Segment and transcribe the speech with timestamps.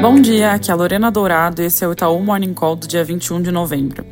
[0.00, 2.86] Bom dia, aqui é a Lorena Dourado e esse é o Itaú Morning Call do
[2.86, 4.04] dia 21 de novembro.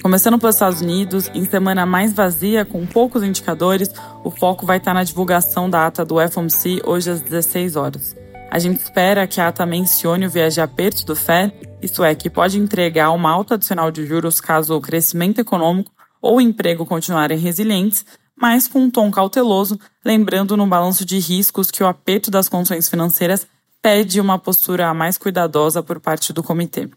[0.00, 3.90] Começando pelos Estados Unidos, em semana mais vazia, com poucos indicadores,
[4.22, 8.16] o foco vai estar na divulgação da ata do FOMC hoje às 16 horas.
[8.52, 11.52] A gente espera que a ata mencione o viés de aperto do Fed,
[11.82, 15.90] isto é, que pode entregar uma alta adicional de juros caso o crescimento econômico
[16.20, 21.70] ou o emprego continuarem resilientes, mas com um tom cauteloso, lembrando no balanço de riscos
[21.70, 23.46] que o aperto das condições financeiras
[23.82, 26.88] pede uma postura mais cuidadosa por parte do comitê.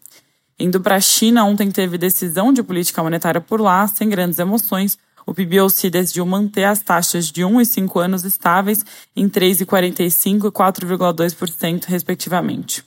[0.58, 4.98] Indo para a China, ontem teve decisão de política monetária por lá, sem grandes emoções.
[5.26, 8.86] O PBOC decidiu manter as taxas de 1 e 5 anos estáveis
[9.16, 12.86] em 3,45% e 4,2%, respectivamente.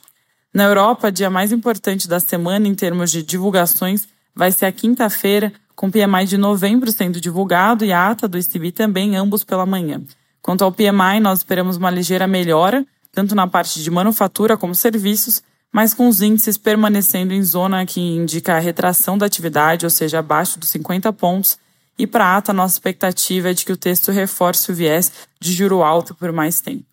[0.54, 5.52] Na Europa, dia mais importante da semana em termos de divulgações vai ser a quinta-feira,
[5.74, 10.00] com PMI de novembro sendo divulgado e a ata do ICB também, ambos pela manhã.
[10.40, 12.86] Quanto ao PMI, nós esperamos uma ligeira melhora,
[13.18, 18.00] tanto na parte de manufatura como serviços, mas com os índices permanecendo em zona que
[18.00, 21.58] indica a retração da atividade, ou seja, abaixo dos 50 pontos.
[21.98, 25.10] E para a ata, nossa expectativa é de que o texto reforce o viés
[25.40, 26.84] de juro alto por mais tempo.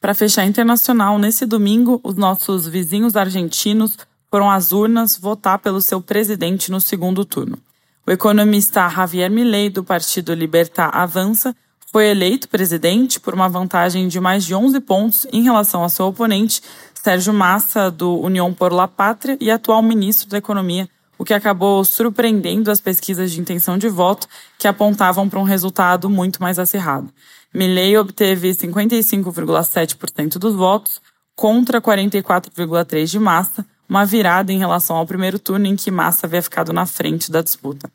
[0.00, 3.96] Para fechar internacional, nesse domingo, os nossos vizinhos argentinos
[4.28, 7.56] foram às urnas votar pelo seu presidente no segundo turno.
[8.04, 11.54] O economista Javier Milei, do partido Libertar Avança,
[11.92, 16.06] foi eleito presidente por uma vantagem de mais de 11 pontos em relação ao seu
[16.06, 16.62] oponente,
[16.94, 21.84] Sérgio Massa, do União por la Pátria e atual ministro da Economia, o que acabou
[21.84, 27.12] surpreendendo as pesquisas de intenção de voto, que apontavam para um resultado muito mais acirrado.
[27.52, 31.00] Milley obteve 55,7% dos votos,
[31.34, 36.42] contra 44,3% de Massa, uma virada em relação ao primeiro turno em que Massa havia
[36.42, 37.90] ficado na frente da disputa.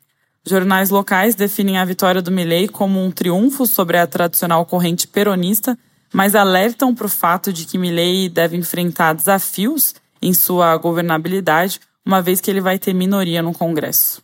[0.48, 5.76] Jornais locais definem a vitória do Milley como um triunfo sobre a tradicional corrente peronista,
[6.14, 12.22] mas alertam para o fato de que Milley deve enfrentar desafios em sua governabilidade, uma
[12.22, 14.22] vez que ele vai ter minoria no Congresso.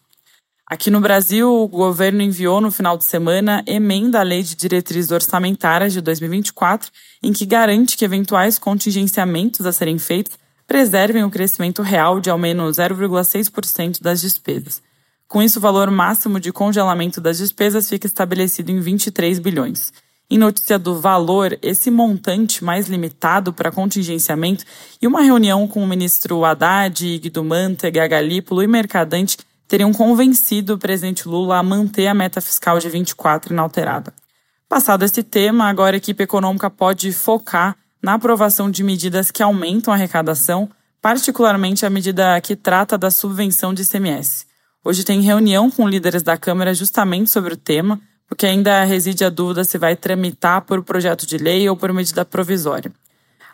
[0.65, 5.11] Aqui no Brasil, o governo enviou no final de semana emenda à Lei de Diretrizes
[5.11, 6.89] Orçamentárias de 2024,
[7.21, 10.39] em que garante que eventuais contingenciamentos a serem feitos
[10.69, 14.81] preservem o crescimento real de ao menos 0,6% das despesas.
[15.33, 19.91] Com isso, o valor máximo de congelamento das despesas fica estabelecido em 23 bilhões.
[20.29, 24.63] Em notícia do valor, esse montante mais limitado para contingenciamento
[25.01, 30.79] e uma reunião com o ministro Haddad, Guido Mantega, Galípolo e Mercadante teriam convencido o
[30.79, 34.13] presidente Lula a manter a meta fiscal de 24 inalterada.
[34.69, 39.95] Passado esse tema, agora a equipe econômica pode focar na aprovação de medidas que aumentam
[39.95, 40.69] a arrecadação,
[41.01, 44.52] particularmente a medida que trata da subvenção de ICMS.
[44.85, 49.31] Hoje tem reunião com líderes da Câmara justamente sobre o tema, porque ainda reside a
[49.31, 52.91] dúvida se vai tramitar por projeto de lei ou por medida provisória.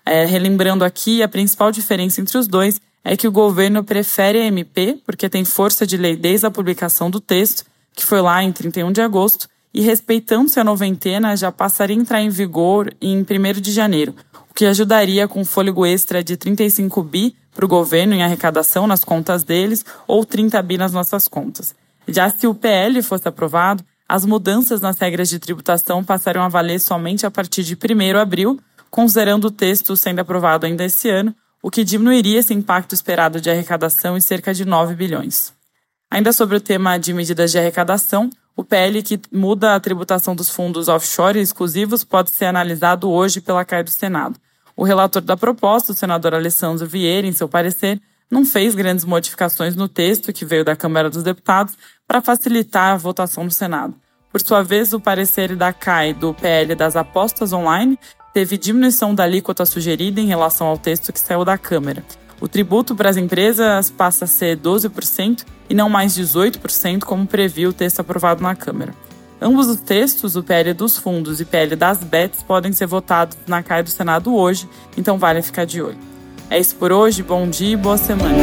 [0.07, 4.47] É, relembrando aqui, a principal diferença entre os dois é que o governo prefere a
[4.47, 7.63] MP, porque tem força de lei desde a publicação do texto,
[7.95, 12.23] que foi lá em 31 de agosto, e respeitando-se a noventena, já passaria a entrar
[12.23, 14.15] em vigor em 1 de janeiro,
[14.51, 19.03] o que ajudaria com fôlego extra de 35 bi para o governo em arrecadação nas
[19.03, 21.75] contas deles ou 30 bi nas nossas contas.
[22.07, 26.79] Já se o PL fosse aprovado, as mudanças nas regras de tributação passariam a valer
[26.79, 31.35] somente a partir de 1 de abril, considerando o texto sendo aprovado ainda esse ano,
[31.61, 35.53] o que diminuiria esse impacto esperado de arrecadação em cerca de 9 bilhões.
[36.09, 40.49] Ainda sobre o tema de medidas de arrecadação, o PL que muda a tributação dos
[40.49, 44.39] fundos offshore exclusivos pode ser analisado hoje pela CAI do Senado.
[44.79, 48.01] O relator da proposta, o senador Alessandro Vieira, em seu parecer,
[48.31, 51.75] não fez grandes modificações no texto que veio da Câmara dos Deputados
[52.07, 53.97] para facilitar a votação no Senado.
[54.31, 57.99] Por sua vez, o parecer da CAI do PL das apostas online
[58.33, 62.05] teve diminuição da alíquota sugerida em relação ao texto que saiu da Câmara.
[62.41, 67.71] O tributo para as empresas passa a ser 12% e não mais 18%, como previu
[67.71, 68.95] o texto aprovado na Câmara.
[69.41, 73.63] Ambos os textos, o PL dos fundos e PL das bets, podem ser votados na
[73.63, 75.99] CAI do Senado hoje, então vale ficar de olho.
[76.51, 78.37] É isso por hoje, bom dia e boa semana.